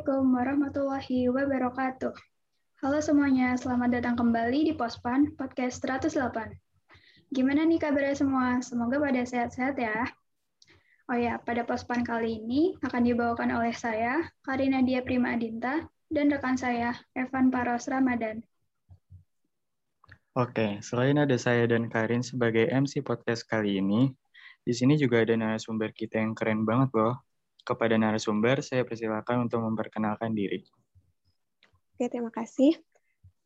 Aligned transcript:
Assalamualaikum 0.00 0.32
warahmatullahi 0.32 1.18
wabarakatuh. 1.28 2.16
Halo 2.80 2.98
semuanya, 3.04 3.52
selamat 3.60 4.00
datang 4.00 4.16
kembali 4.16 4.64
di 4.64 4.72
Pospan 4.72 5.36
Podcast 5.36 5.84
108. 5.84 6.56
Gimana 7.28 7.68
nih 7.68 7.76
kabarnya 7.76 8.16
semua? 8.16 8.64
Semoga 8.64 8.96
pada 8.96 9.20
sehat-sehat 9.20 9.76
ya. 9.76 10.08
Oh 11.04 11.20
ya, 11.20 11.36
pada 11.44 11.68
Pospan 11.68 12.00
kali 12.00 12.40
ini 12.40 12.80
akan 12.80 13.12
dibawakan 13.12 13.52
oleh 13.60 13.76
saya, 13.76 14.24
Karina 14.40 14.80
Dia 14.80 15.04
Prima 15.04 15.36
Adinta, 15.36 15.84
dan 16.08 16.32
rekan 16.32 16.56
saya, 16.56 16.96
Evan 17.12 17.52
Paros 17.52 17.84
Ramadan. 17.84 18.40
Oke, 20.32 20.80
selain 20.80 21.20
ada 21.20 21.36
saya 21.36 21.68
dan 21.68 21.92
Karin 21.92 22.24
sebagai 22.24 22.72
MC 22.72 23.04
podcast 23.04 23.44
kali 23.44 23.76
ini, 23.76 24.08
di 24.64 24.72
sini 24.72 24.96
juga 24.96 25.20
ada 25.20 25.36
narasumber 25.36 25.92
kita 25.92 26.24
yang 26.24 26.32
keren 26.32 26.64
banget 26.64 26.88
loh. 26.96 27.20
Kepada 27.60 27.94
narasumber, 28.00 28.64
saya 28.64 28.82
persilakan 28.82 29.46
untuk 29.46 29.62
memperkenalkan 29.62 30.32
diri. 30.34 30.64
Oke, 31.94 32.08
terima 32.08 32.32
kasih. 32.32 32.74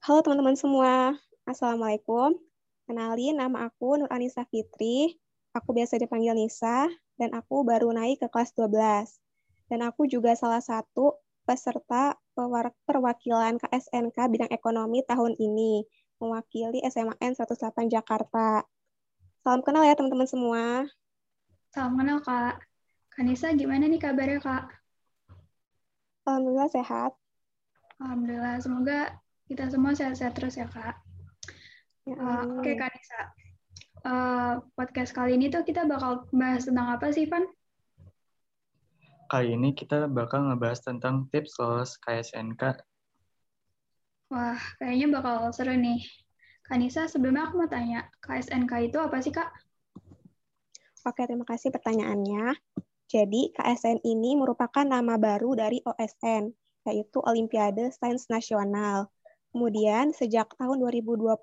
Halo 0.07 0.23
teman-teman 0.23 0.55
semua. 0.55 1.19
Assalamualaikum. 1.45 2.39
Kenalin, 2.87 3.37
nama 3.41 3.67
aku 3.69 4.01
Nur 4.01 4.11
Anissa 4.13 4.47
Fitri. 4.49 5.19
Aku 5.55 5.75
biasa 5.75 5.99
dipanggil 5.99 6.35
Nisa, 6.35 6.87
dan 7.19 7.31
aku 7.35 7.63
baru 7.67 7.91
naik 7.95 8.23
ke 8.23 8.29
kelas 8.31 8.55
12. 8.59 9.11
Dan 9.71 9.87
aku 9.87 10.07
juga 10.07 10.35
salah 10.35 10.61
satu 10.61 11.19
peserta 11.45 12.17
perwakilan 12.89 13.61
KSNK 13.61 14.17
bidang 14.29 14.51
ekonomi 14.51 15.05
tahun 15.07 15.37
ini, 15.39 15.85
mewakili 16.19 16.83
SMAN 16.85 17.37
18 17.37 17.93
Jakarta. 17.93 18.65
Salam 19.45 19.61
kenal 19.61 19.85
ya 19.85 19.95
teman-teman 19.95 20.29
semua. 20.29 20.89
Salam 21.71 22.01
kenal, 22.01 22.19
Kak. 22.25 22.74
Kanisa, 23.15 23.55
gimana 23.55 23.87
nih 23.87 24.03
kabarnya, 24.03 24.43
Kak? 24.43 24.67
Alhamdulillah 26.27 26.67
sehat. 26.67 27.15
Alhamdulillah, 28.03 28.59
semoga 28.59 29.15
kita 29.47 29.71
semua 29.71 29.95
sehat-sehat 29.95 30.35
terus 30.35 30.59
ya, 30.59 30.67
Kak. 30.67 30.99
Ya, 32.11 32.19
uh, 32.19 32.59
Oke, 32.59 32.75
okay, 32.75 32.75
Kak 32.75 32.91
Nisa. 32.91 33.21
Uh, 34.05 34.53
podcast 34.75 35.15
kali 35.15 35.39
ini 35.39 35.47
tuh 35.47 35.63
kita 35.63 35.87
bakal 35.87 36.27
bahas 36.35 36.67
tentang 36.67 36.91
apa 36.91 37.15
sih, 37.15 37.31
Van? 37.31 37.47
Kali 39.31 39.55
ini 39.55 39.71
kita 39.79 40.11
bakal 40.11 40.51
ngebahas 40.51 40.83
tentang 40.83 41.31
tips 41.31 41.55
lolos 41.63 41.95
KSNK. 42.03 42.83
Wah, 44.35 44.59
kayaknya 44.83 45.07
bakal 45.15 45.55
seru 45.55 45.79
nih. 45.79 46.03
Kak 46.67 46.83
Nisa, 46.83 47.07
sebelumnya 47.07 47.47
aku 47.47 47.63
mau 47.63 47.71
tanya, 47.71 48.11
KSNK 48.19 48.91
itu 48.91 48.99
apa 48.99 49.23
sih, 49.23 49.31
Kak? 49.31 49.55
Oke, 51.07 51.23
terima 51.31 51.47
kasih 51.47 51.71
pertanyaannya. 51.71 52.59
Jadi, 53.15 53.55
KSN 53.55 54.03
ini 54.03 54.35
merupakan 54.35 54.83
nama 54.83 55.15
baru 55.15 55.55
dari 55.55 55.79
OSN, 55.87 56.51
yaitu 56.91 57.23
Olimpiade 57.23 57.95
Sains 57.95 58.27
Nasional. 58.27 59.07
Kemudian 59.55 60.11
sejak 60.11 60.51
tahun 60.59 60.83
2020, 60.83 61.39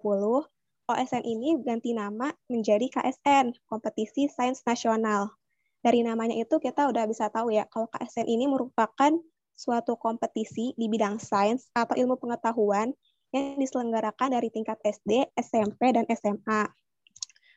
OSN 0.92 1.24
ini 1.24 1.56
ganti 1.64 1.96
nama 1.96 2.36
menjadi 2.52 2.92
KSN, 2.92 3.56
Kompetisi 3.72 4.28
Sains 4.28 4.60
Nasional. 4.68 5.32
Dari 5.80 6.04
namanya 6.04 6.36
itu 6.36 6.60
kita 6.60 6.92
udah 6.92 7.08
bisa 7.08 7.32
tahu 7.32 7.56
ya, 7.56 7.64
kalau 7.72 7.88
KSN 7.88 8.28
ini 8.28 8.52
merupakan 8.52 9.16
suatu 9.56 9.96
kompetisi 9.96 10.76
di 10.76 10.92
bidang 10.92 11.24
sains 11.24 11.72
atau 11.72 11.96
ilmu 11.96 12.20
pengetahuan 12.20 12.92
yang 13.32 13.56
diselenggarakan 13.56 14.36
dari 14.36 14.52
tingkat 14.52 14.76
SD, 14.84 15.32
SMP, 15.40 15.96
dan 15.96 16.04
SMA. 16.12 16.68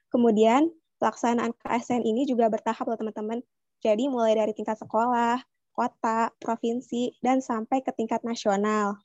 Kemudian, 0.07 0.71
pelaksanaan 1.03 1.51
KSN 1.59 2.07
ini 2.07 2.31
juga 2.31 2.47
bertahap 2.47 2.87
loh 2.87 2.95
teman-teman. 2.95 3.43
Jadi 3.85 4.09
mulai 4.09 4.33
dari 4.33 4.57
tingkat 4.57 4.81
sekolah, 4.81 5.45
kota, 5.77 6.33
provinsi, 6.41 7.21
dan 7.21 7.45
sampai 7.45 7.85
ke 7.85 7.93
tingkat 7.93 8.25
nasional. 8.25 8.97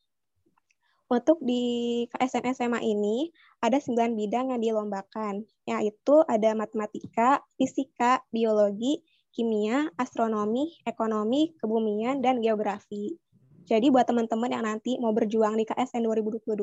Untuk 1.12 1.42
di 1.44 2.06
KSN 2.16 2.56
SMA 2.56 2.80
ini, 2.86 3.34
ada 3.60 3.76
9 3.76 4.16
bidang 4.16 4.56
yang 4.56 4.62
dilombakan, 4.64 5.44
yaitu 5.68 6.24
ada 6.32 6.56
matematika, 6.56 7.44
fisika, 7.60 8.24
biologi, 8.32 9.04
kimia, 9.36 9.92
astronomi, 10.00 10.80
ekonomi, 10.86 11.52
kebumian, 11.60 12.24
dan 12.24 12.40
geografi. 12.40 13.20
Jadi 13.68 13.90
buat 13.92 14.06
teman-teman 14.08 14.50
yang 14.50 14.66
nanti 14.66 14.96
mau 15.02 15.12
berjuang 15.12 15.60
di 15.60 15.66
KSN 15.68 16.08
2022, 16.08 16.56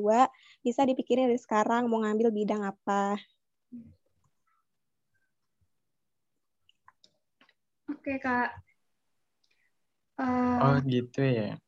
bisa 0.64 0.80
dipikirin 0.88 1.28
dari 1.28 1.38
sekarang 1.38 1.86
mau 1.86 2.02
ngambil 2.02 2.32
bidang 2.32 2.64
apa. 2.64 3.18
Oke, 8.06 8.22
Kak. 8.22 8.54
Uh, 10.14 10.62
oh 10.62 10.78
gitu 10.86 11.26
ya. 11.26 11.58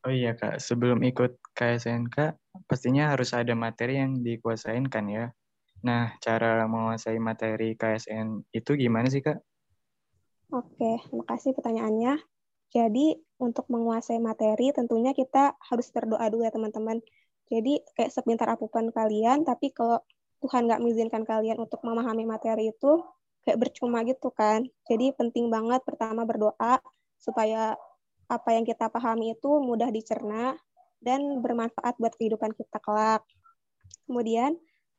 Oh 0.00 0.08
iya 0.08 0.32
kak, 0.32 0.64
sebelum 0.64 1.04
ikut 1.04 1.36
KSNK 1.52 2.40
pastinya 2.64 3.12
harus 3.12 3.36
ada 3.36 3.52
materi 3.52 4.00
yang 4.00 4.24
dikuasain 4.24 4.88
kan 4.88 5.04
ya. 5.12 5.28
Nah, 5.84 6.16
cara 6.24 6.64
menguasai 6.64 7.20
materi 7.20 7.76
KSN 7.76 8.48
itu 8.48 8.80
gimana 8.80 9.12
sih 9.12 9.20
kak? 9.20 9.44
Oke, 10.56 11.04
terima 11.04 11.28
kasih 11.36 11.52
pertanyaannya. 11.52 12.16
Jadi 12.72 13.20
untuk 13.36 13.68
menguasai 13.68 14.24
materi 14.24 14.72
tentunya 14.72 15.12
kita 15.12 15.52
harus 15.68 15.92
berdoa 15.92 16.32
dulu 16.32 16.48
ya 16.48 16.52
teman-teman. 16.56 17.04
Jadi 17.52 17.84
kayak 17.92 18.16
sepintar 18.16 18.48
apa 18.56 18.64
pun 18.64 18.88
kalian, 18.88 19.44
tapi 19.44 19.68
kalau 19.76 20.00
Tuhan 20.40 20.64
nggak 20.64 20.80
mengizinkan 20.80 21.28
kalian 21.28 21.60
untuk 21.60 21.84
memahami 21.84 22.24
materi 22.24 22.72
itu, 22.72 23.04
kayak 23.46 23.58
bercuma 23.58 24.02
gitu 24.06 24.30
kan. 24.32 24.66
Jadi 24.86 25.14
penting 25.14 25.50
banget 25.52 25.82
pertama 25.84 26.22
berdoa, 26.24 26.80
supaya 27.18 27.74
apa 28.28 28.48
yang 28.52 28.62
kita 28.62 28.92
pahami 28.92 29.34
itu 29.34 29.50
mudah 29.60 29.88
dicerna 29.88 30.54
dan 31.02 31.40
bermanfaat 31.42 31.96
buat 31.96 32.14
kehidupan 32.18 32.52
kita 32.54 32.78
kelak. 32.82 33.22
Kemudian 34.04 34.58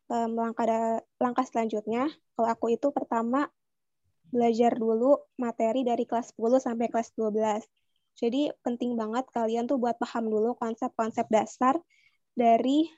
langkah 0.10 0.66
langkah 1.22 1.46
selanjutnya, 1.46 2.10
kalau 2.34 2.50
aku 2.50 2.74
itu 2.74 2.90
pertama 2.90 3.46
belajar 4.30 4.74
dulu 4.78 5.18
materi 5.38 5.86
dari 5.86 6.06
kelas 6.06 6.34
10 6.34 6.62
sampai 6.62 6.90
kelas 6.90 7.14
12. 7.14 7.66
Jadi 8.18 8.50
penting 8.66 8.98
banget 8.98 9.30
kalian 9.32 9.70
tuh 9.70 9.78
buat 9.78 9.96
paham 10.02 10.28
dulu 10.28 10.58
konsep-konsep 10.58 11.30
dasar 11.30 11.78
dari 12.34 12.90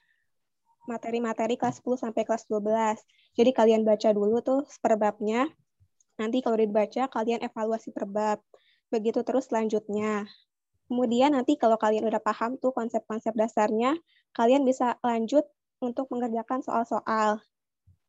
materi-materi 0.89 1.57
kelas 1.57 1.81
10 1.83 2.09
sampai 2.09 2.23
kelas 2.25 2.45
12. 2.49 3.01
Jadi 3.37 3.51
kalian 3.53 3.81
baca 3.85 4.09
dulu 4.13 4.41
tuh 4.41 4.65
per 4.81 4.97
babnya. 4.97 5.49
Nanti 6.17 6.41
kalau 6.45 6.57
dibaca 6.57 7.09
kalian 7.09 7.41
evaluasi 7.41 7.89
per 7.89 8.05
bab 8.05 8.39
begitu 8.91 9.23
terus 9.23 9.47
selanjutnya. 9.47 10.27
Kemudian 10.91 11.31
nanti 11.31 11.55
kalau 11.55 11.79
kalian 11.79 12.03
udah 12.03 12.19
paham 12.19 12.59
tuh 12.59 12.75
konsep-konsep 12.75 13.31
dasarnya, 13.31 13.95
kalian 14.35 14.67
bisa 14.67 14.99
lanjut 14.99 15.47
untuk 15.79 16.11
mengerjakan 16.11 16.59
soal-soal. 16.59 17.39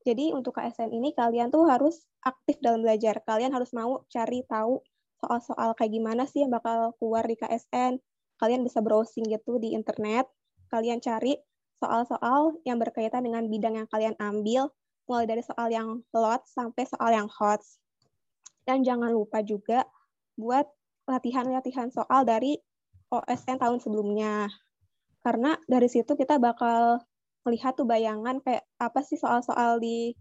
Jadi 0.03 0.35
untuk 0.35 0.59
KSN 0.59 0.91
ini 0.91 1.15
kalian 1.15 1.55
tuh 1.55 1.63
harus 1.71 2.03
aktif 2.27 2.59
dalam 2.59 2.83
belajar. 2.83 3.23
Kalian 3.23 3.55
harus 3.55 3.71
mau 3.71 4.03
cari 4.11 4.43
tahu 4.51 4.83
soal-soal 5.23 5.79
kayak 5.79 5.95
gimana 5.95 6.27
sih 6.27 6.43
yang 6.43 6.51
bakal 6.51 6.91
keluar 6.99 7.23
di 7.23 7.39
KSN. 7.39 8.03
Kalian 8.43 8.67
bisa 8.67 8.83
browsing 8.83 9.31
gitu 9.31 9.63
di 9.63 9.79
internet. 9.79 10.27
Kalian 10.67 10.99
cari 10.99 11.39
soal-soal 11.83 12.55
yang 12.63 12.79
berkaitan 12.79 13.27
dengan 13.27 13.51
bidang 13.51 13.75
yang 13.83 13.89
kalian 13.91 14.15
ambil, 14.23 14.71
mulai 15.11 15.27
dari 15.27 15.43
soal 15.43 15.67
yang 15.75 16.07
lot 16.15 16.47
sampai 16.47 16.87
soal 16.87 17.11
yang 17.11 17.27
hot. 17.27 17.59
Dan 18.63 18.87
jangan 18.87 19.11
lupa 19.11 19.43
juga 19.43 19.83
buat 20.39 20.71
latihan-latihan 21.11 21.91
soal 21.91 22.23
dari 22.23 22.55
OSN 23.11 23.59
tahun 23.59 23.83
sebelumnya. 23.83 24.47
Karena 25.27 25.59
dari 25.67 25.91
situ 25.91 26.15
kita 26.15 26.39
bakal 26.39 27.03
melihat 27.43 27.75
tuh 27.75 27.87
bayangan 27.87 28.39
kayak 28.39 28.63
apa 28.79 29.03
sih 29.03 29.19
soal-soal 29.19 29.83
di 29.83 30.15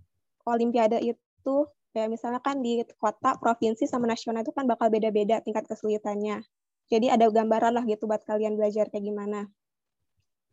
Olimpiade 0.50 0.97
itu. 1.06 1.56
Kayak 1.91 2.09
misalnya 2.09 2.41
kan 2.41 2.64
di 2.64 2.82
kota, 2.97 3.35
provinsi, 3.38 3.84
sama 3.84 4.08
nasional 4.08 4.41
itu 4.47 4.56
kan 4.56 4.66
bakal 4.66 4.88
beda-beda 4.88 5.44
tingkat 5.44 5.68
kesulitannya. 5.68 6.41
Jadi 6.88 7.08
ada 7.12 7.28
gambaran 7.28 7.78
lah 7.78 7.84
gitu 7.84 8.08
buat 8.08 8.24
kalian 8.24 8.56
belajar 8.56 8.88
kayak 8.88 9.06
gimana. 9.06 9.52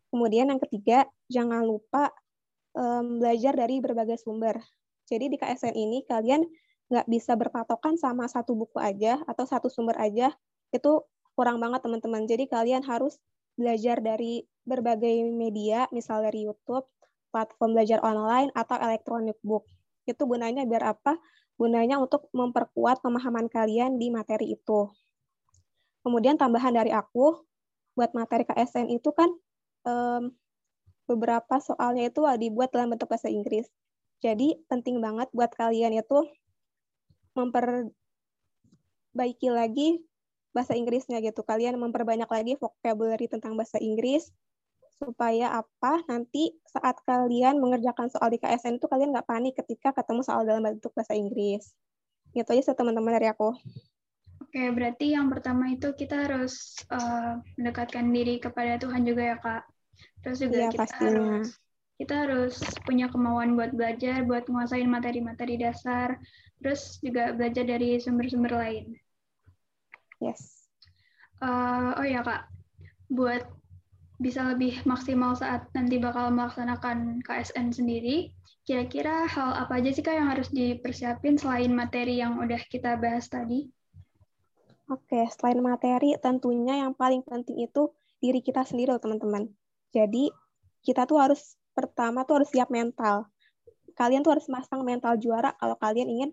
Kemudian 0.08 0.48
yang 0.48 0.60
ketiga, 0.60 1.04
jangan 1.28 1.64
lupa 1.64 2.12
um, 2.72 3.20
belajar 3.20 3.52
dari 3.52 3.80
berbagai 3.82 4.20
sumber. 4.20 4.60
Jadi 5.08 5.32
di 5.32 5.36
KSN 5.40 5.74
ini 5.76 6.04
kalian 6.04 6.44
nggak 6.88 7.06
bisa 7.08 7.36
berpatokan 7.36 8.00
sama 8.00 8.24
satu 8.28 8.56
buku 8.56 8.80
aja 8.80 9.20
atau 9.28 9.44
satu 9.44 9.68
sumber 9.68 10.00
aja 10.00 10.32
itu 10.72 11.04
kurang 11.36 11.60
banget 11.60 11.84
teman-teman. 11.84 12.24
Jadi 12.24 12.48
kalian 12.48 12.84
harus 12.84 13.20
belajar 13.56 14.00
dari 14.00 14.44
berbagai 14.64 15.28
media, 15.32 15.88
misal 15.92 16.24
dari 16.24 16.48
YouTube, 16.48 16.88
platform 17.32 17.76
belajar 17.76 18.00
online 18.04 18.52
atau 18.56 18.76
electronic 18.80 19.36
book. 19.44 19.64
Itu 20.08 20.24
gunanya 20.24 20.64
biar 20.64 20.96
apa? 20.96 21.16
Gunanya 21.58 21.98
untuk 22.00 22.30
memperkuat 22.32 23.02
pemahaman 23.04 23.50
kalian 23.50 23.98
di 23.98 24.08
materi 24.08 24.54
itu. 24.54 24.88
Kemudian 26.06 26.38
tambahan 26.38 26.72
dari 26.72 26.94
aku, 26.94 27.42
buat 27.98 28.14
materi 28.14 28.46
KSN 28.46 28.94
itu 28.94 29.10
kan 29.10 29.26
um, 29.88 30.28
beberapa 31.08 31.56
soalnya 31.64 32.12
itu 32.12 32.20
dibuat 32.36 32.68
dalam 32.68 32.92
bentuk 32.92 33.08
bahasa 33.08 33.32
Inggris. 33.32 33.64
Jadi 34.20 34.60
penting 34.68 35.00
banget 35.00 35.32
buat 35.32 35.48
kalian 35.56 35.96
itu 35.96 36.28
memperbaiki 37.32 37.88
lagi 39.48 40.04
bahasa 40.52 40.76
Inggrisnya 40.76 41.24
gitu. 41.24 41.40
Kalian 41.46 41.80
memperbanyak 41.80 42.28
lagi 42.28 42.58
vocabulary 42.60 43.30
tentang 43.30 43.56
bahasa 43.56 43.80
Inggris 43.80 44.28
supaya 44.98 45.54
apa 45.62 46.02
nanti 46.10 46.58
saat 46.66 46.98
kalian 47.06 47.62
mengerjakan 47.62 48.10
soal 48.10 48.34
di 48.34 48.42
KSN 48.42 48.82
itu 48.82 48.90
kalian 48.90 49.14
nggak 49.14 49.30
panik 49.30 49.54
ketika 49.54 49.94
ketemu 49.94 50.26
soal 50.26 50.42
dalam 50.42 50.66
bentuk 50.66 50.90
bahasa 50.92 51.14
Inggris. 51.14 51.70
Gitu 52.34 52.50
aja 52.50 52.74
teman-teman 52.74 53.14
dari 53.16 53.30
aku. 53.30 53.54
Oke, 54.42 54.64
berarti 54.74 55.14
yang 55.14 55.30
pertama 55.30 55.70
itu 55.70 55.92
kita 55.94 56.26
harus 56.26 56.78
uh, 56.90 57.38
mendekatkan 57.54 58.06
diri 58.10 58.42
kepada 58.42 58.80
Tuhan 58.80 59.06
juga 59.06 59.22
ya, 59.22 59.36
Kak. 59.38 59.77
Terus 60.22 60.38
juga 60.42 60.58
ya, 60.66 60.70
kita 60.70 60.82
pastinya. 60.84 61.08
harus 61.10 61.48
kita 61.98 62.14
harus 62.14 62.54
punya 62.86 63.10
kemauan 63.10 63.58
buat 63.58 63.74
belajar, 63.74 64.22
buat 64.22 64.46
menguasai 64.46 64.86
materi-materi 64.86 65.58
dasar, 65.58 66.14
terus 66.62 67.02
juga 67.02 67.34
belajar 67.34 67.66
dari 67.66 67.98
sumber-sumber 67.98 68.54
lain. 68.54 68.94
Yes. 70.22 70.70
Uh, 71.42 71.98
oh 71.98 72.06
ya 72.06 72.22
kak, 72.22 72.46
buat 73.10 73.50
bisa 74.22 74.46
lebih 74.46 74.82
maksimal 74.86 75.34
saat 75.34 75.70
nanti 75.74 75.98
bakal 75.98 76.30
melaksanakan 76.30 77.22
KSN 77.26 77.74
sendiri, 77.74 78.30
kira-kira 78.62 79.26
hal 79.26 79.54
apa 79.58 79.82
aja 79.82 79.90
sih 79.90 80.02
kak 80.02 80.18
yang 80.18 80.30
harus 80.30 80.50
dipersiapin 80.54 81.34
selain 81.34 81.74
materi 81.74 82.22
yang 82.22 82.38
udah 82.38 82.62
kita 82.70 82.94
bahas 82.94 83.26
tadi? 83.26 83.70
Oke, 84.86 85.26
selain 85.34 85.60
materi, 85.60 86.14
tentunya 86.22 86.86
yang 86.86 86.94
paling 86.94 87.26
penting 87.26 87.66
itu 87.66 87.90
diri 88.22 88.38
kita 88.38 88.64
sendiri, 88.64 88.96
teman-teman. 89.02 89.50
Jadi, 89.94 90.30
kita 90.84 91.04
tuh 91.04 91.20
harus 91.20 91.56
pertama 91.76 92.26
tuh 92.26 92.42
harus 92.42 92.50
siap 92.50 92.72
mental. 92.72 93.28
Kalian 93.94 94.22
tuh 94.22 94.38
harus 94.38 94.46
masang 94.50 94.82
mental 94.82 95.18
juara 95.18 95.54
kalau 95.58 95.74
kalian 95.78 96.08
ingin 96.10 96.30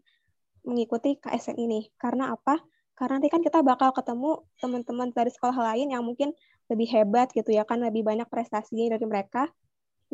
mengikuti 0.65 1.17
KSN 1.21 1.57
ini. 1.61 1.89
Karena 2.01 2.33
apa? 2.33 2.57
Karena 2.95 3.19
nanti 3.19 3.27
kan 3.27 3.43
kita 3.43 3.59
bakal 3.61 3.91
ketemu 3.91 4.41
teman-teman 4.57 5.11
dari 5.11 5.29
sekolah 5.29 5.73
lain 5.73 5.91
yang 5.91 6.01
mungkin 6.01 6.31
lebih 6.71 6.87
hebat 6.95 7.29
gitu 7.35 7.53
ya 7.53 7.67
kan, 7.67 7.83
lebih 7.83 8.01
banyak 8.01 8.25
prestasinya 8.31 8.95
dari 8.97 9.05
mereka. 9.05 9.51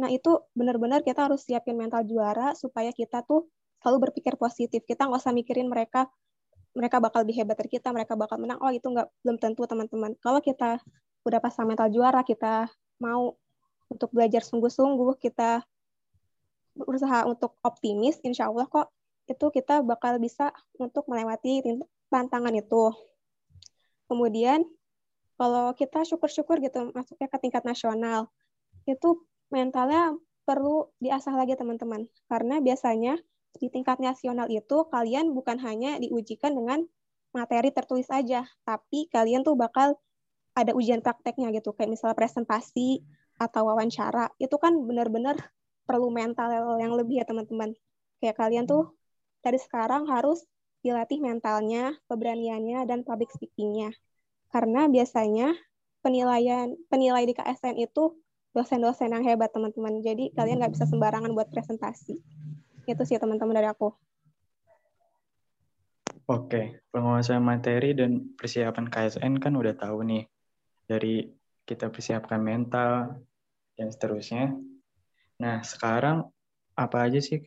Nah 0.01 0.09
itu 0.09 0.41
benar-benar 0.57 1.05
kita 1.05 1.29
harus 1.29 1.45
siapin 1.45 1.77
mental 1.77 2.03
juara 2.03 2.57
supaya 2.57 2.89
kita 2.91 3.23
tuh 3.23 3.47
selalu 3.79 4.09
berpikir 4.09 4.35
positif. 4.35 4.83
Kita 4.83 5.07
nggak 5.07 5.21
usah 5.21 5.31
mikirin 5.31 5.69
mereka 5.69 6.09
mereka 6.71 7.03
bakal 7.03 7.27
lebih 7.27 7.43
hebat 7.43 7.59
dari 7.59 7.69
kita, 7.69 7.91
mereka 7.91 8.15
bakal 8.15 8.39
menang. 8.39 8.57
Oh 8.63 8.71
itu 8.71 8.87
nggak 8.87 9.07
belum 9.23 9.37
tentu 9.37 9.67
teman-teman. 9.67 10.15
Kalau 10.23 10.39
kita 10.39 10.79
udah 11.21 11.39
pasang 11.43 11.67
mental 11.67 11.91
juara, 11.91 12.23
kita 12.23 12.65
mau 13.01 13.35
untuk 13.89 14.13
belajar 14.13 14.45
sungguh-sungguh, 14.45 15.17
kita 15.17 15.65
berusaha 16.77 17.27
untuk 17.27 17.57
optimis, 17.65 18.21
insya 18.23 18.47
Allah 18.47 18.69
kok 18.69 18.87
itu 19.27 19.51
kita 19.51 19.83
bakal 19.83 20.15
bisa 20.21 20.55
untuk 20.79 21.09
melewati 21.11 21.59
tantangan 22.07 22.55
itu. 22.55 22.95
Kemudian 24.07 24.63
kalau 25.35 25.73
kita 25.75 26.05
syukur-syukur 26.05 26.61
gitu 26.61 26.93
masuknya 26.93 27.27
ke 27.27 27.37
tingkat 27.41 27.63
nasional, 27.65 28.29
itu 28.85 29.25
mentalnya 29.49 30.15
perlu 30.45 30.91
diasah 31.03 31.35
lagi 31.35 31.57
teman-teman. 31.57 32.07
Karena 32.27 32.59
biasanya 32.63 33.19
di 33.55 33.67
tingkat 33.67 33.99
nasional 33.99 34.47
itu 34.47 34.87
kalian 34.87 35.35
bukan 35.35 35.59
hanya 35.59 35.99
diujikan 35.99 36.55
dengan 36.55 36.87
materi 37.31 37.71
tertulis 37.71 38.07
aja, 38.11 38.43
tapi 38.67 39.07
kalian 39.11 39.43
tuh 39.43 39.55
bakal 39.55 39.95
ada 40.51 40.75
ujian 40.75 40.99
prakteknya 40.99 41.51
gitu, 41.55 41.71
kayak 41.71 41.95
misalnya 41.95 42.15
presentasi 42.17 43.01
atau 43.39 43.71
wawancara, 43.71 44.29
itu 44.37 44.53
kan 44.59 44.75
benar-benar 44.83 45.39
perlu 45.87 46.13
mental 46.13 46.77
yang 46.77 46.93
lebih 46.93 47.23
ya 47.23 47.25
teman-teman. 47.25 47.73
Kayak 48.21 48.37
kalian 48.37 48.65
tuh 48.69 48.93
dari 49.41 49.57
sekarang 49.57 50.05
harus 50.11 50.45
dilatih 50.85 51.21
mentalnya, 51.21 51.97
keberaniannya, 52.09 52.85
dan 52.85 53.01
public 53.05 53.33
speaking-nya. 53.33 53.93
Karena 54.53 54.85
biasanya 54.89 55.53
penilaian 56.01 56.73
penilai 56.89 57.23
di 57.25 57.33
KSN 57.37 57.77
itu 57.81 58.17
dosen-dosen 58.51 59.13
yang 59.13 59.23
hebat, 59.23 59.49
teman-teman. 59.55 60.03
Jadi 60.03 60.35
kalian 60.35 60.59
nggak 60.59 60.75
bisa 60.75 60.85
sembarangan 60.85 61.31
buat 61.31 61.47
presentasi. 61.49 62.19
Itu 62.85 63.01
sih 63.07 63.15
teman-teman 63.17 63.55
dari 63.55 63.69
aku. 63.69 63.93
Oke, 66.27 66.83
penguasaan 66.91 67.43
materi 67.43 67.95
dan 67.95 68.35
persiapan 68.35 68.87
KSN 68.87 69.39
kan 69.39 69.53
udah 69.55 69.75
tahu 69.75 70.03
nih. 70.05 70.23
Dari 70.85 71.27
kita 71.65 71.87
persiapkan 71.87 72.41
mental 72.41 73.21
dan 73.77 73.87
seterusnya. 73.89 74.53
Nah, 75.41 75.63
sekarang 75.65 76.27
apa 76.77 76.97
aja 77.07 77.17
sih 77.17 77.41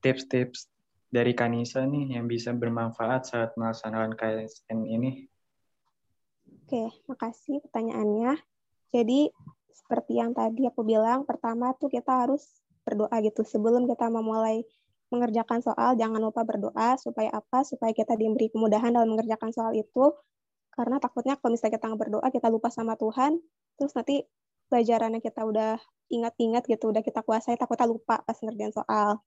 tips-tips 0.00 0.68
dari 1.08 1.36
Kanisa 1.36 1.86
nih 1.86 2.18
yang 2.18 2.26
bisa 2.26 2.50
bermanfaat 2.50 3.28
saat 3.28 3.50
melaksanakan 3.54 4.18
KSN 4.18 4.80
ini? 4.88 5.30
Oke, 6.64 6.90
makasih 7.06 7.60
pertanyaannya. 7.62 8.40
Jadi, 8.90 9.28
seperti 9.74 10.16
yang 10.16 10.32
tadi 10.32 10.64
aku 10.64 10.80
bilang, 10.86 11.28
pertama 11.28 11.76
tuh 11.76 11.92
kita 11.92 12.24
harus 12.24 12.42
berdoa 12.82 13.12
gitu. 13.20 13.44
Sebelum 13.44 13.84
kita 13.84 14.08
memulai 14.08 14.64
mengerjakan 15.12 15.60
soal, 15.60 15.94
jangan 15.94 16.18
lupa 16.18 16.42
berdoa 16.42 16.96
supaya 16.96 17.30
apa? 17.30 17.62
Supaya 17.62 17.92
kita 17.92 18.16
diberi 18.16 18.48
kemudahan 18.48 18.96
dalam 18.96 19.12
mengerjakan 19.12 19.52
soal 19.52 19.76
itu. 19.76 20.10
Karena 20.74 20.98
takutnya 20.98 21.38
kalau 21.38 21.54
misalnya 21.54 21.78
kita 21.78 21.86
berdoa, 21.94 22.28
kita 22.34 22.50
lupa 22.50 22.68
sama 22.68 22.98
Tuhan, 22.98 23.38
terus 23.78 23.94
nanti 23.94 24.26
pelajaran 24.66 25.14
yang 25.14 25.22
kita 25.22 25.46
udah 25.46 25.78
ingat-ingat 26.10 26.66
gitu, 26.66 26.90
udah 26.90 27.02
kita 27.06 27.22
kuasai, 27.22 27.54
takutnya 27.54 27.86
lupa 27.86 28.20
pas 28.26 28.34
ngerjain 28.34 28.74
soal. 28.74 29.22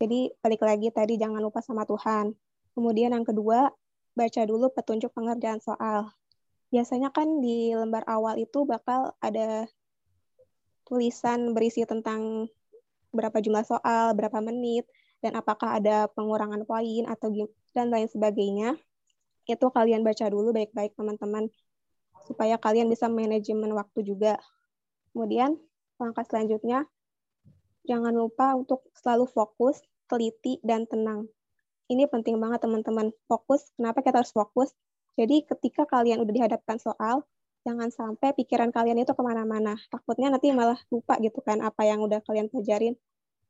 Jadi 0.00 0.32
balik 0.40 0.64
lagi 0.64 0.88
tadi 0.92 1.20
jangan 1.20 1.40
lupa 1.44 1.60
sama 1.60 1.84
Tuhan. 1.84 2.32
Kemudian 2.72 3.12
yang 3.12 3.24
kedua, 3.24 3.72
baca 4.16 4.42
dulu 4.48 4.72
petunjuk 4.72 5.12
pengerjaan 5.12 5.60
soal. 5.60 6.12
Biasanya 6.72 7.12
kan 7.12 7.40
di 7.44 7.76
lembar 7.76 8.04
awal 8.08 8.40
itu 8.40 8.64
bakal 8.64 9.12
ada 9.20 9.68
tulisan 10.88 11.52
berisi 11.52 11.84
tentang 11.84 12.48
berapa 13.12 13.40
jumlah 13.40 13.64
soal, 13.64 14.12
berapa 14.12 14.40
menit, 14.44 14.84
dan 15.24 15.36
apakah 15.36 15.80
ada 15.80 16.08
pengurangan 16.12 16.64
poin 16.68 17.04
atau 17.08 17.32
dan 17.72 17.88
lain 17.88 18.08
sebagainya. 18.08 18.76
Itu 19.46 19.70
kalian 19.70 20.02
baca 20.02 20.26
dulu 20.26 20.50
baik-baik 20.50 20.98
teman-teman 20.98 21.48
supaya 22.26 22.58
kalian 22.58 22.90
bisa 22.90 23.06
manajemen 23.06 23.70
waktu 23.72 24.02
juga. 24.02 24.36
Kemudian 25.14 25.56
langkah 25.96 26.26
selanjutnya 26.26 26.84
jangan 27.86 28.12
lupa 28.12 28.52
untuk 28.58 28.82
selalu 28.98 29.30
fokus, 29.30 29.78
teliti, 30.10 30.58
dan 30.66 30.84
tenang. 30.90 31.30
Ini 31.86 32.10
penting 32.10 32.42
banget 32.42 32.66
teman-teman. 32.66 33.14
Fokus, 33.30 33.70
kenapa 33.78 34.02
kita 34.02 34.18
harus 34.18 34.34
fokus? 34.34 34.74
Jadi 35.14 35.46
ketika 35.46 35.86
kalian 35.86 36.18
udah 36.18 36.34
dihadapkan 36.34 36.82
soal, 36.82 37.22
jangan 37.62 37.88
sampai 37.94 38.34
pikiran 38.34 38.74
kalian 38.74 39.06
itu 39.06 39.14
ke 39.14 39.22
mana-mana. 39.22 39.78
Takutnya 39.88 40.34
nanti 40.34 40.50
malah 40.50 40.76
lupa 40.90 41.16
gitu 41.22 41.38
kan 41.40 41.62
apa 41.62 41.86
yang 41.86 42.02
udah 42.02 42.18
kalian 42.26 42.50
pelajarin. 42.50 42.98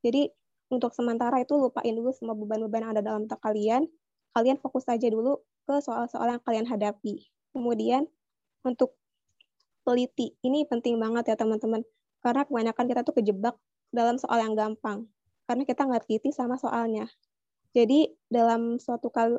Jadi 0.05 0.29
untuk 0.69 0.93
sementara 0.93 1.41
itu 1.41 1.57
lupain 1.57 1.97
dulu 1.97 2.13
semua 2.13 2.37
beban-beban 2.37 2.87
yang 2.87 2.93
ada 2.93 3.03
dalam 3.03 3.25
otak 3.25 3.41
kalian. 3.41 3.89
Kalian 4.37 4.61
fokus 4.61 4.85
aja 4.87 5.09
dulu 5.09 5.41
ke 5.67 5.75
soal-soal 5.83 6.31
yang 6.31 6.43
kalian 6.47 6.67
hadapi. 6.71 7.27
Kemudian 7.51 8.07
untuk 8.63 8.95
teliti, 9.83 10.39
ini 10.47 10.63
penting 10.65 10.97
banget 11.03 11.35
ya 11.35 11.37
teman-teman. 11.37 11.83
Karena 12.23 12.47
kebanyakan 12.47 12.87
kita 12.87 13.01
tuh 13.03 13.15
kejebak 13.19 13.59
dalam 13.91 14.19
soal 14.19 14.43
yang 14.43 14.55
gampang 14.55 15.07
karena 15.47 15.63
kita 15.63 15.87
nggak 15.87 16.05
teliti 16.07 16.35
sama 16.35 16.59
soalnya. 16.59 17.07
Jadi 17.71 18.11
dalam 18.27 18.83
suatu 18.83 19.09
kali 19.15 19.39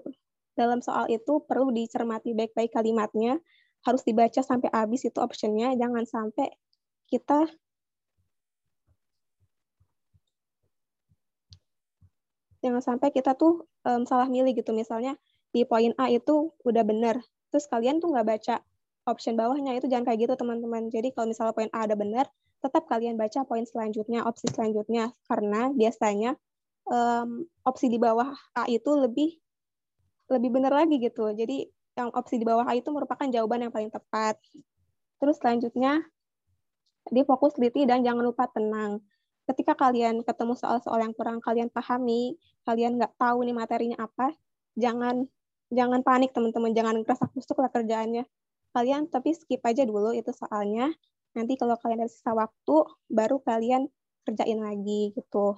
dalam 0.57 0.81
soal 0.81 1.05
itu 1.11 1.43
perlu 1.45 1.69
dicermati 1.69 2.33
baik-baik 2.33 2.73
kalimatnya, 2.73 3.37
harus 3.85 4.01
dibaca 4.01 4.41
sampai 4.41 4.73
habis 4.73 5.05
itu 5.05 5.19
optionnya, 5.21 5.75
jangan 5.77 6.07
sampai 6.07 6.49
kita 7.11 7.45
jangan 12.57 12.81
sampai 12.81 13.13
kita 13.13 13.37
tuh 13.37 13.69
um, 13.85 14.01
salah 14.03 14.25
milih 14.25 14.57
gitu 14.57 14.73
misalnya 14.73 15.13
di 15.55 15.63
poin 15.63 15.91
A 15.99 16.11
itu 16.11 16.51
udah 16.63 16.83
benar 16.83 17.19
terus 17.51 17.65
kalian 17.71 18.03
tuh 18.03 18.11
nggak 18.11 18.27
baca 18.27 18.55
option 19.07 19.39
bawahnya 19.39 19.79
itu 19.79 19.87
jangan 19.87 20.11
kayak 20.11 20.27
gitu 20.27 20.33
teman-teman 20.35 20.91
jadi 20.91 21.11
kalau 21.15 21.31
misalnya 21.31 21.55
poin 21.55 21.71
A 21.71 21.87
ada 21.87 21.95
benar 21.95 22.27
tetap 22.57 22.89
kalian 22.89 23.15
baca 23.15 23.45
poin 23.45 23.63
selanjutnya, 23.63 24.25
opsi 24.25 24.49
selanjutnya, 24.49 25.13
karena 25.29 25.69
biasanya 25.71 26.33
um, 26.89 27.45
opsi 27.61 27.87
di 27.87 28.01
bawah 28.01 28.33
A 28.57 28.65
itu 28.65 28.89
lebih 28.97 29.37
lebih 30.27 30.49
benar 30.51 30.73
lagi 30.73 30.97
gitu. 30.99 31.29
Jadi 31.31 31.69
yang 31.97 32.09
opsi 32.13 32.41
di 32.41 32.45
bawah 32.45 32.65
A 32.65 32.73
itu 32.73 32.89
merupakan 32.89 33.25
jawaban 33.29 33.69
yang 33.69 33.73
paling 33.73 33.93
tepat. 33.93 34.37
Terus 35.17 35.37
selanjutnya, 35.41 36.01
di 37.07 37.21
fokus 37.23 37.55
teliti 37.55 37.85
dan 37.85 38.01
jangan 38.01 38.25
lupa 38.25 38.49
tenang. 38.49 39.01
Ketika 39.47 39.79
kalian 39.79 40.27
ketemu 40.27 40.59
soal-soal 40.59 40.99
yang 40.99 41.15
kurang 41.15 41.39
kalian 41.39 41.71
pahami, 41.71 42.35
kalian 42.67 42.99
nggak 42.99 43.15
tahu 43.15 43.47
nih 43.47 43.55
materinya 43.55 43.97
apa, 44.03 44.35
jangan 44.75 45.23
jangan 45.73 46.01
panik 46.03 46.31
teman-teman, 46.31 46.71
jangan 46.75 46.95
kerasa 47.03 47.25
kusuk 47.31 47.57
lah 47.59 47.71
kerjaannya. 47.71 48.23
Kalian 48.71 49.09
tapi 49.09 49.33
skip 49.33 49.63
aja 49.63 49.83
dulu 49.87 50.13
itu 50.13 50.29
soalnya, 50.35 50.91
Nanti 51.37 51.53
kalau 51.53 51.77
kalian 51.77 52.01
ada 52.01 52.09
sisa 52.09 52.33
waktu, 52.33 52.75
baru 53.13 53.37
kalian 53.45 53.85
kerjain 54.25 54.57
lagi 54.57 55.13
gitu. 55.13 55.53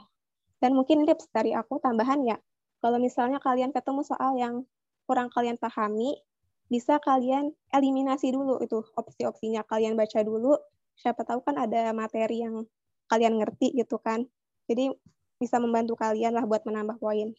Dan 0.59 0.75
mungkin 0.75 1.07
tips 1.07 1.31
dari 1.31 1.55
aku 1.55 1.79
tambahan 1.79 2.19
ya, 2.27 2.35
kalau 2.83 2.99
misalnya 2.99 3.39
kalian 3.39 3.71
ketemu 3.71 4.03
soal 4.03 4.35
yang 4.35 4.67
kurang 5.07 5.31
kalian 5.31 5.55
pahami, 5.55 6.19
bisa 6.67 6.99
kalian 6.99 7.55
eliminasi 7.71 8.35
dulu 8.35 8.59
itu 8.59 8.83
opsi-opsinya. 8.99 9.63
Kalian 9.63 9.95
baca 9.95 10.19
dulu, 10.19 10.59
siapa 10.99 11.23
tahu 11.23 11.47
kan 11.47 11.55
ada 11.55 11.95
materi 11.95 12.43
yang 12.43 12.67
kalian 13.07 13.39
ngerti 13.39 13.71
gitu 13.79 13.95
kan. 14.03 14.27
Jadi 14.67 14.91
bisa 15.39 15.63
membantu 15.63 15.95
kalian 15.95 16.35
lah 16.35 16.43
buat 16.43 16.67
menambah 16.67 16.99
poin. 16.99 17.31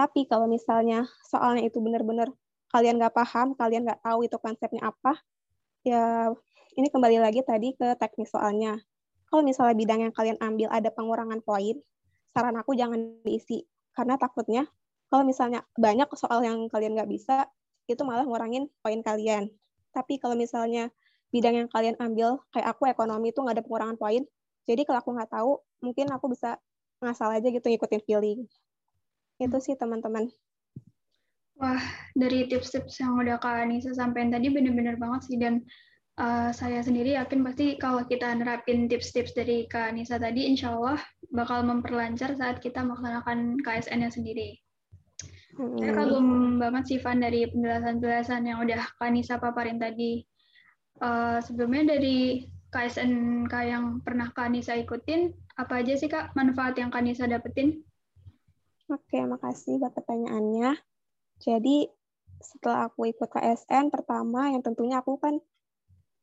Tapi 0.00 0.24
kalau 0.24 0.48
misalnya 0.48 1.04
soalnya 1.28 1.68
itu 1.68 1.76
benar-benar 1.76 2.32
kalian 2.72 2.96
nggak 2.96 3.12
paham, 3.12 3.52
kalian 3.52 3.84
nggak 3.84 4.00
tahu 4.00 4.24
itu 4.24 4.40
konsepnya 4.40 4.88
apa, 4.88 5.20
ya 5.84 6.32
ini 6.72 6.88
kembali 6.88 7.20
lagi 7.20 7.44
tadi 7.44 7.76
ke 7.76 8.00
teknis 8.00 8.32
soalnya. 8.32 8.80
Kalau 9.28 9.44
misalnya 9.44 9.76
bidang 9.76 10.00
yang 10.08 10.14
kalian 10.16 10.40
ambil 10.40 10.72
ada 10.72 10.88
pengurangan 10.88 11.44
poin, 11.44 11.76
saran 12.32 12.56
aku 12.56 12.72
jangan 12.72 13.20
diisi. 13.28 13.68
Karena 13.92 14.16
takutnya 14.16 14.64
kalau 15.12 15.28
misalnya 15.28 15.68
banyak 15.76 16.08
soal 16.16 16.40
yang 16.48 16.64
kalian 16.72 16.96
nggak 16.96 17.10
bisa, 17.12 17.44
itu 17.84 18.00
malah 18.00 18.24
ngurangin 18.24 18.72
poin 18.80 19.04
kalian. 19.04 19.52
Tapi 19.92 20.16
kalau 20.16 20.32
misalnya 20.32 20.88
bidang 21.28 21.60
yang 21.60 21.68
kalian 21.68 22.00
ambil, 22.00 22.40
kayak 22.56 22.72
aku 22.72 22.88
ekonomi 22.88 23.36
itu 23.36 23.44
nggak 23.44 23.60
ada 23.60 23.64
pengurangan 23.68 24.00
poin, 24.00 24.24
jadi 24.64 24.80
kalau 24.88 25.04
aku 25.04 25.10
nggak 25.12 25.28
tahu, 25.28 25.60
mungkin 25.84 26.08
aku 26.08 26.32
bisa 26.32 26.56
ngasal 27.04 27.36
aja 27.36 27.52
gitu 27.52 27.68
ngikutin 27.68 28.00
feeling. 28.08 28.48
Itu 29.40 29.56
sih 29.58 29.74
teman-teman. 29.74 30.28
Wah, 31.60 31.80
dari 32.16 32.48
tips-tips 32.48 33.00
yang 33.00 33.20
udah 33.20 33.36
Kak 33.40 33.68
Anissa 33.68 33.92
sampaikan 33.92 34.32
tadi 34.32 34.48
bener-bener 34.48 34.96
banget 34.96 35.20
sih, 35.28 35.36
dan 35.36 35.60
uh, 36.16 36.48
saya 36.52 36.80
sendiri 36.80 37.16
yakin 37.16 37.44
pasti 37.44 37.76
kalau 37.76 38.04
kita 38.04 38.32
nerapin 38.32 38.88
tips-tips 38.88 39.36
dari 39.36 39.68
Kak 39.68 39.92
Anissa 39.92 40.16
tadi, 40.16 40.48
insya 40.48 40.72
Allah 40.72 41.00
bakal 41.32 41.64
memperlancar 41.64 42.32
saat 42.36 42.64
kita 42.64 42.80
melaksanakan 42.80 43.60
KSN-nya 43.60 44.08
sendiri. 44.08 44.56
Hmm. 45.60 45.76
Saya 45.76 45.92
kagum 45.92 46.56
banget 46.56 46.84
sih 46.88 46.98
Van 47.04 47.20
dari 47.20 47.44
penjelasan-penjelasan 47.52 48.48
yang 48.48 48.64
udah 48.64 48.80
Kanisa 48.96 49.36
paparin 49.36 49.76
tadi. 49.76 50.24
Uh, 51.00 51.40
sebelumnya 51.44 51.96
dari 51.96 52.48
KSNK 52.72 53.52
yang 53.68 54.00
pernah 54.00 54.32
Kanisa 54.32 54.72
ikutin, 54.80 55.28
apa 55.60 55.84
aja 55.84 55.92
sih 55.92 56.08
Kak 56.08 56.32
manfaat 56.32 56.80
yang 56.80 56.88
Kanisa 56.88 57.28
dapetin? 57.28 57.84
Oke, 58.90 59.22
makasih 59.22 59.78
buat 59.78 59.94
pertanyaannya. 59.94 60.74
Jadi 61.38 61.86
setelah 62.42 62.90
aku 62.90 63.06
ikut 63.06 63.30
KSN, 63.30 63.86
pertama 63.86 64.50
yang 64.50 64.66
tentunya 64.66 64.98
aku 64.98 65.14
kan 65.14 65.38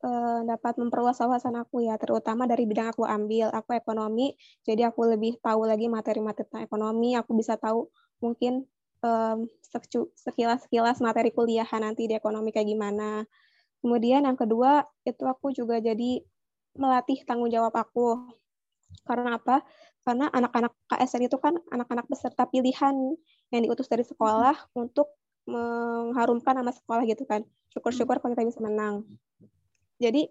uh, 0.03 0.43
dapat 0.43 0.75
memperluas 0.75 1.15
wawasan 1.23 1.55
aku 1.55 1.87
ya, 1.87 1.95
terutama 1.95 2.43
dari 2.43 2.67
bidang 2.67 2.91
aku 2.91 3.07
ambil. 3.07 3.47
Aku 3.55 3.71
ekonomi, 3.71 4.35
jadi 4.67 4.91
aku 4.91 5.15
lebih 5.15 5.39
tahu 5.39 5.63
lagi 5.63 5.87
materi-materi 5.87 6.43
tentang 6.43 6.67
ekonomi. 6.67 7.15
Aku 7.15 7.31
bisa 7.39 7.55
tahu 7.55 7.87
mungkin 8.19 8.67
sekilas-sekilas 10.25 10.99
materi 10.99 11.31
kuliahan 11.31 11.85
nanti 11.85 12.09
di 12.09 12.19
ekonomi 12.19 12.51
kayak 12.51 12.67
gimana. 12.67 13.23
Kemudian 13.79 14.27
yang 14.27 14.35
kedua, 14.35 14.83
itu 15.07 15.23
aku 15.23 15.55
juga 15.55 15.79
jadi 15.79 16.19
melatih 16.75 17.23
tanggung 17.23 17.47
jawab 17.47 17.71
aku. 17.77 18.27
Karena 19.07 19.39
apa? 19.39 19.63
Karena 20.03 20.31
anak-anak 20.31 20.71
KSN 20.87 21.27
itu 21.27 21.37
kan 21.39 21.59
anak-anak 21.71 22.07
peserta 22.07 22.47
pilihan 22.47 22.95
yang 23.51 23.61
diutus 23.63 23.91
dari 23.91 24.07
sekolah 24.07 24.55
untuk 24.75 25.11
mengharumkan 25.47 26.59
nama 26.59 26.71
sekolah 26.71 27.03
gitu 27.07 27.23
kan. 27.23 27.43
Syukur-syukur 27.71 28.19
kalau 28.19 28.35
kita 28.35 28.47
bisa 28.47 28.63
menang. 28.63 29.03
Jadi 29.99 30.27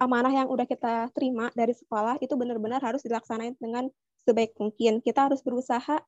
amanah 0.00 0.32
yang 0.32 0.48
udah 0.48 0.64
kita 0.64 1.12
terima 1.12 1.52
dari 1.52 1.76
sekolah 1.76 2.18
itu 2.24 2.32
benar-benar 2.34 2.80
harus 2.80 3.04
dilaksanain 3.04 3.54
dengan 3.58 3.90
sebaik 4.24 4.56
mungkin. 4.56 5.02
Kita 5.04 5.28
harus 5.28 5.44
berusaha 5.44 6.00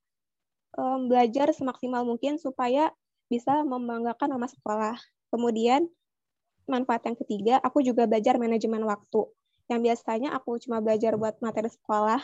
um, 0.79 1.11
belajar 1.11 1.53
semaksimal 1.53 2.07
mungkin 2.07 2.41
supaya 2.41 2.91
bisa 3.29 3.65
membanggakan 3.65 4.37
nama 4.37 4.49
sekolah. 4.49 4.97
Kemudian 5.33 5.89
manfaat 6.69 7.05
yang 7.09 7.17
ketiga, 7.19 7.55
aku 7.61 7.85
juga 7.85 8.05
belajar 8.09 8.37
manajemen 8.37 8.85
waktu. 8.85 9.29
Yang 9.73 9.81
biasanya 9.89 10.37
aku 10.37 10.61
cuma 10.61 10.85
belajar 10.85 11.17
buat 11.17 11.41
materi 11.41 11.73
sekolah, 11.73 12.21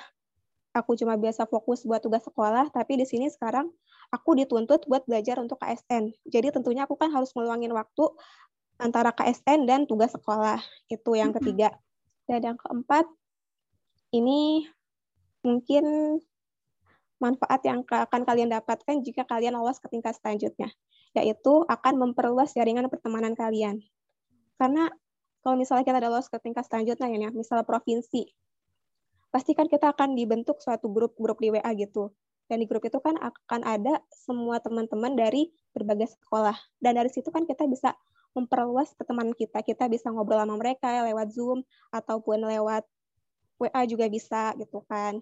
aku 0.76 1.00
cuma 1.00 1.16
biasa 1.16 1.48
fokus 1.48 1.80
buat 1.88 2.04
tugas 2.04 2.20
sekolah, 2.28 2.68
tapi 2.68 3.00
di 3.00 3.08
sini 3.08 3.32
sekarang 3.32 3.72
aku 4.12 4.36
dituntut 4.36 4.84
buat 4.84 5.08
belajar 5.08 5.40
untuk 5.40 5.56
KSN. 5.56 6.12
Jadi 6.28 6.52
tentunya 6.52 6.84
aku 6.84 7.00
kan 7.00 7.08
harus 7.08 7.32
meluangin 7.32 7.72
waktu 7.72 8.04
antara 8.76 9.16
KSN 9.16 9.64
dan 9.64 9.88
tugas 9.88 10.12
sekolah. 10.12 10.60
Itu 10.92 11.16
yang 11.16 11.32
ketiga. 11.32 11.72
Dan 12.28 12.52
yang 12.52 12.58
keempat, 12.60 13.08
ini 14.12 14.68
mungkin 15.40 16.20
manfaat 17.16 17.64
yang 17.64 17.80
akan 17.88 18.22
kalian 18.28 18.52
dapatkan 18.52 19.00
jika 19.00 19.24
kalian 19.24 19.56
lolos 19.56 19.80
ke 19.80 19.88
tingkat 19.88 20.20
selanjutnya, 20.20 20.68
yaitu 21.16 21.64
akan 21.64 21.96
memperluas 21.96 22.52
jaringan 22.52 22.92
pertemanan 22.92 23.32
kalian. 23.32 23.80
Karena 24.60 24.92
kalau 25.48 25.56
misalnya 25.56 25.80
kita 25.80 25.96
udah 25.96 26.12
lolos 26.12 26.28
ke 26.28 26.36
tingkat 26.44 26.68
selanjutnya 26.68 27.08
ya, 27.08 27.32
misalnya 27.32 27.64
provinsi, 27.64 28.28
pasti 29.32 29.56
kan 29.56 29.64
kita 29.64 29.96
akan 29.96 30.12
dibentuk 30.12 30.60
suatu 30.60 30.92
grup-grup 30.92 31.40
di 31.40 31.48
WA 31.48 31.72
gitu. 31.72 32.12
Dan 32.52 32.60
di 32.60 32.68
grup 32.68 32.84
itu 32.84 33.00
kan 33.00 33.16
akan 33.16 33.64
ada 33.64 33.96
semua 34.12 34.60
teman-teman 34.60 35.16
dari 35.16 35.48
berbagai 35.72 36.12
sekolah. 36.20 36.52
Dan 36.76 37.00
dari 37.00 37.08
situ 37.08 37.32
kan 37.32 37.48
kita 37.48 37.64
bisa 37.64 37.96
memperluas 38.36 38.92
pertemanan 38.92 39.32
kita. 39.32 39.64
Kita 39.64 39.88
bisa 39.88 40.12
ngobrol 40.12 40.44
sama 40.44 40.60
mereka 40.60 41.00
lewat 41.08 41.32
Zoom 41.32 41.64
ataupun 41.96 42.44
lewat 42.44 42.84
WA 43.56 43.88
juga 43.88 44.04
bisa 44.12 44.52
gitu 44.60 44.84
kan. 44.84 45.16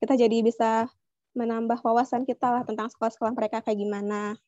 Kita 0.00 0.16
jadi 0.16 0.40
bisa 0.40 0.88
menambah 1.36 1.84
wawasan 1.84 2.24
kita 2.24 2.48
lah 2.48 2.64
tentang 2.64 2.88
sekolah-sekolah 2.88 3.36
mereka 3.36 3.60
kayak 3.60 3.76
gimana. 3.76 4.40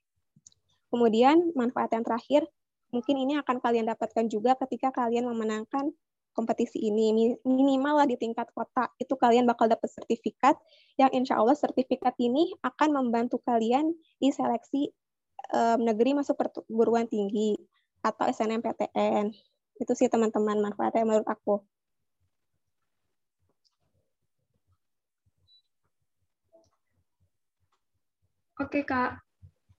Kemudian 0.89 1.53
manfaat 1.53 1.93
yang 1.93 2.01
terakhir, 2.01 2.49
mungkin 2.97 3.17
ini 3.21 3.37
akan 3.37 3.61
kalian 3.61 3.93
dapatkan 3.93 4.25
juga 4.33 4.57
ketika 4.65 4.89
kalian 4.89 5.29
memenangkan 5.29 5.93
kompetisi 6.33 6.81
ini. 6.81 7.37
Minimal 7.45 8.05
lah 8.05 8.07
di 8.09 8.17
tingkat 8.17 8.49
kota 8.57 8.89
itu 8.97 9.13
kalian 9.17 9.45
bakal 9.45 9.69
dapat 9.69 9.89
sertifikat 9.93 10.57
yang 10.97 11.13
insya 11.13 11.37
Allah 11.37 11.57
sertifikat 11.57 12.17
ini 12.17 12.57
akan 12.65 12.97
membantu 12.97 13.41
kalian 13.45 13.93
di 14.17 14.33
seleksi 14.33 14.89
um, 15.53 15.85
negeri 15.85 16.17
masuk 16.17 16.37
perguruan 16.41 17.05
tinggi 17.09 17.57
atau 18.01 18.25
SNMPTN 18.29 19.33
itu 19.77 19.93
sih 19.93 20.09
teman-teman 20.09 20.61
manfaatnya 20.61 21.05
menurut 21.05 21.29
aku. 21.29 21.61
Oke 28.57 28.89
Kak, 28.89 29.21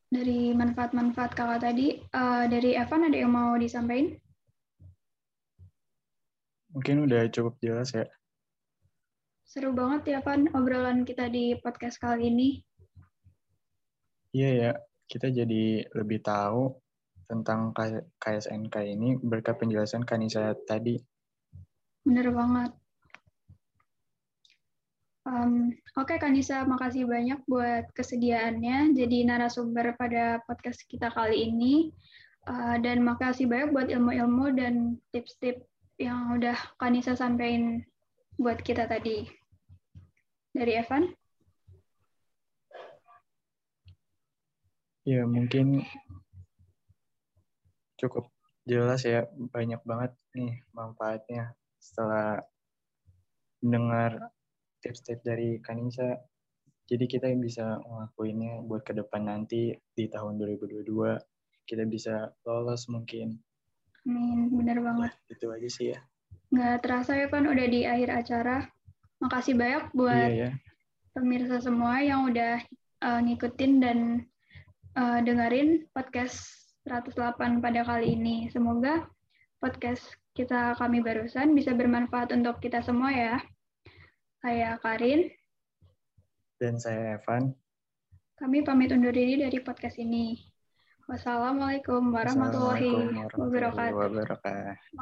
dari 0.08 0.56
manfaat-manfaat 0.56 1.36
Kakak 1.36 1.68
tadi, 1.68 2.00
uh, 2.16 2.48
dari 2.48 2.80
Evan 2.80 3.12
ada 3.12 3.18
yang 3.20 3.34
mau 3.36 3.54
disampaikan? 3.60 4.16
Mungkin 6.72 7.10
udah 7.10 7.28
cukup 7.32 7.60
jelas 7.60 7.92
ya. 7.92 8.08
Seru 9.48 9.72
banget 9.72 10.16
ya, 10.16 10.20
Van, 10.24 10.52
obrolan 10.52 11.08
kita 11.08 11.32
di 11.32 11.56
podcast 11.60 12.00
kali 12.00 12.28
ini. 12.28 12.50
Iya 14.36 14.50
ya, 14.54 14.72
kita 15.08 15.32
jadi 15.32 15.88
lebih 15.96 16.20
tahu 16.20 16.76
tentang 17.28 17.72
KSNK 18.20 18.76
ini 18.88 19.16
berkat 19.20 19.60
penjelasan 19.60 20.04
Kanisa 20.04 20.56
tadi. 20.68 21.00
Bener 22.04 22.32
banget. 22.32 22.72
Um, 25.28 25.76
Oke, 26.00 26.16
okay, 26.16 26.24
Kanisa, 26.24 26.64
makasih 26.64 27.04
banyak 27.04 27.44
buat 27.52 27.92
kesediaannya 27.92 28.96
jadi 28.96 29.28
narasumber 29.28 30.00
pada 30.00 30.40
podcast 30.48 30.88
kita 30.88 31.12
kali 31.12 31.52
ini. 31.52 31.92
Uh, 32.48 32.80
dan 32.80 33.04
makasih 33.04 33.44
banyak 33.44 33.76
buat 33.76 33.88
ilmu-ilmu 33.92 34.56
dan 34.56 34.96
tips-tips 35.12 35.68
yang 36.00 36.40
udah 36.40 36.56
Kanisa 36.80 37.12
sampaikan 37.12 37.84
buat 38.40 38.64
kita 38.64 38.88
tadi. 38.88 39.28
Dari 40.56 40.80
Evan? 40.80 41.12
Ya, 45.04 45.28
mungkin 45.28 45.84
cukup 48.00 48.32
jelas 48.64 49.04
ya, 49.04 49.28
banyak 49.52 49.84
banget 49.84 50.16
nih 50.40 50.64
manfaatnya 50.72 51.52
setelah 51.84 52.40
mendengar 53.60 54.32
tips-tips 54.88 55.28
dari 55.28 55.60
Kanisa. 55.60 56.16
Jadi 56.88 57.04
kita 57.04 57.28
bisa 57.36 57.84
ngelakuinnya 57.84 58.64
buat 58.64 58.88
ke 58.88 58.96
depan 58.96 59.28
nanti 59.28 59.76
di 59.92 60.08
tahun 60.08 60.40
2022 60.40 60.88
kita 61.68 61.84
bisa 61.84 62.32
lolos 62.48 62.88
mungkin. 62.88 63.36
Amin, 64.08 64.48
benar 64.56 64.80
banget. 64.80 65.12
Ya, 65.28 65.36
itu 65.36 65.46
aja 65.52 65.68
sih 65.68 65.88
ya. 65.92 66.00
Nggak 66.56 66.76
terasa 66.80 67.12
ya 67.20 67.28
kan 67.28 67.44
udah 67.44 67.68
di 67.68 67.84
akhir 67.84 68.10
acara. 68.24 68.58
Makasih 69.20 69.60
banyak 69.60 69.84
buat 69.92 70.32
iya, 70.32 70.48
ya. 70.48 70.50
pemirsa 71.12 71.60
semua 71.60 72.00
yang 72.00 72.32
udah 72.32 72.64
uh, 73.04 73.20
ngikutin 73.20 73.74
dan 73.84 74.24
uh, 74.96 75.20
dengerin 75.20 75.84
podcast 75.92 76.40
108 76.88 77.36
pada 77.60 77.84
kali 77.84 78.16
ini. 78.16 78.48
Semoga 78.48 79.04
podcast 79.60 80.08
kita 80.40 80.80
kami 80.80 81.04
barusan 81.04 81.52
bisa 81.52 81.76
bermanfaat 81.76 82.32
untuk 82.32 82.64
kita 82.64 82.80
semua 82.80 83.12
ya. 83.12 83.36
Saya 84.48 84.80
Karin. 84.80 85.28
Dan 86.56 86.80
saya 86.80 87.20
Evan. 87.20 87.52
Kami 88.40 88.64
pamit 88.64 88.96
undur 88.96 89.12
diri 89.12 89.36
dari 89.36 89.60
podcast 89.60 90.00
ini. 90.00 90.40
Wassalamualaikum 91.04 92.16
warahmatullahi 92.16 93.28
wabarakatuh. 93.36 93.92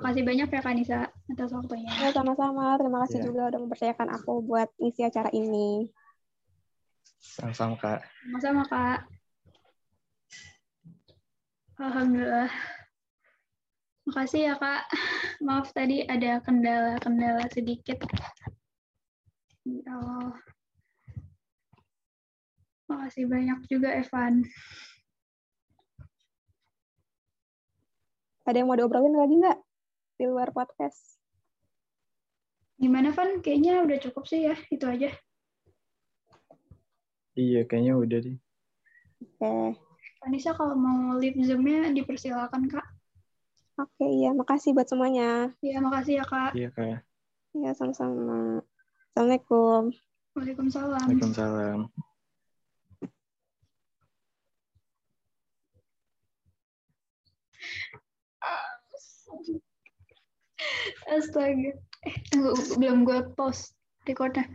Makasih 0.02 0.24
banyak 0.25 0.50
ya 0.50 0.62
Kanisa 0.66 1.00
atas 1.30 1.54
waktunya. 1.54 1.94
Ya, 1.94 2.10
sama-sama. 2.10 2.74
Terima 2.82 3.06
kasih 3.06 3.22
ya. 3.22 3.25
juga 3.30 3.42
udah 3.54 3.60
mempercayakan 3.62 4.10
aku 4.18 4.42
buat 4.42 4.66
isi 4.82 5.06
acara 5.06 5.30
ini. 5.30 5.94
Sama-sama, 7.22 7.78
Kak. 7.78 8.02
Sama-sama, 8.02 8.66
Kak. 8.66 9.00
Alhamdulillah. 11.86 12.50
Makasih 14.10 14.42
ya, 14.50 14.54
Kak. 14.58 14.90
Maaf 15.46 15.70
tadi 15.70 16.02
ada 16.02 16.42
kendala-kendala 16.42 17.46
sedikit. 17.54 18.02
Ya 19.65 19.98
Allah. 19.98 20.38
Makasih 22.86 23.25
banyak 23.25 23.65
juga, 23.65 23.98
Evan. 23.98 24.45
Ada 28.45 28.62
yang 28.62 28.69
mau 28.69 28.77
diobrolin 28.77 29.17
lagi 29.17 29.41
nggak 29.41 29.57
di 30.22 30.25
luar 30.29 30.53
podcast? 30.53 31.17
Gimana, 32.77 33.10
Van? 33.10 33.41
Kayaknya 33.41 33.81
udah 33.81 33.98
cukup 34.05 34.29
sih 34.29 34.45
ya, 34.45 34.53
itu 34.69 34.86
aja. 34.86 35.10
Iya, 37.34 37.65
kayaknya 37.65 37.98
udah 37.98 38.19
deh. 38.22 38.38
Oke. 39.17 39.41
Okay. 39.41 39.67
Anissa, 40.29 40.53
kalau 40.53 40.77
mau 40.77 41.17
live 41.17 41.41
Zoom-nya 41.41 41.89
dipersilakan, 41.89 42.69
Kak. 42.69 42.86
Oke, 43.81 44.05
iya. 44.05 44.29
Makasih 44.29 44.77
buat 44.77 44.86
semuanya. 44.86 45.50
Iya, 45.65 45.81
makasih 45.81 46.22
ya, 46.22 46.25
Kak. 46.29 46.53
Iya, 46.53 46.69
Kak. 46.69 47.01
Iya, 47.57 47.74
sama-sama. 47.74 48.62
Assalamualaikum. 49.15 49.95
Waalaikumsalam. 50.36 51.07
Waalaikumsalam. 51.07 51.79
Astaga. 61.07 61.72
Eh, 62.03 62.15
tunggu, 62.27 62.60
belum 62.75 63.07
gue 63.07 63.24
post 63.39 63.79
recordnya. 64.03 64.51